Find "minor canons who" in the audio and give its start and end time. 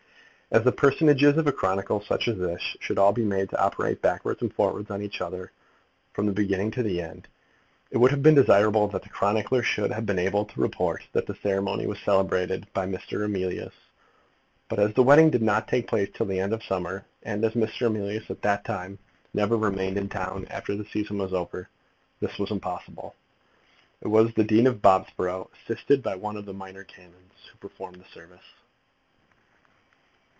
26.53-27.57